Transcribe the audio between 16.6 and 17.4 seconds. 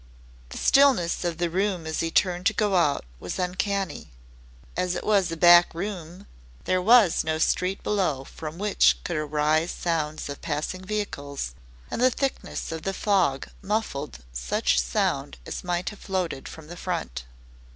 the front.